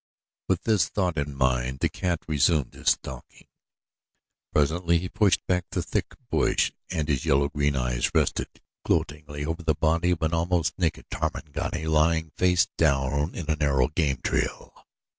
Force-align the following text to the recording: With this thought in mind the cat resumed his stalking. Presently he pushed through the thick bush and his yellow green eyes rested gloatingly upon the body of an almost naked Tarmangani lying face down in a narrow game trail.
With 0.47 0.63
this 0.63 0.89
thought 0.89 1.15
in 1.15 1.35
mind 1.35 1.77
the 1.81 1.87
cat 1.87 2.21
resumed 2.27 2.73
his 2.73 2.89
stalking. 2.89 3.45
Presently 4.51 4.97
he 4.97 5.07
pushed 5.07 5.41
through 5.47 5.61
the 5.69 5.83
thick 5.83 6.15
bush 6.31 6.71
and 6.89 7.07
his 7.07 7.23
yellow 7.23 7.49
green 7.49 7.75
eyes 7.75 8.09
rested 8.11 8.47
gloatingly 8.83 9.43
upon 9.43 9.57
the 9.65 9.75
body 9.75 10.09
of 10.09 10.23
an 10.23 10.33
almost 10.33 10.73
naked 10.79 11.05
Tarmangani 11.11 11.85
lying 11.85 12.31
face 12.35 12.65
down 12.79 13.35
in 13.35 13.45
a 13.47 13.55
narrow 13.55 13.89
game 13.89 14.17
trail. 14.23 14.73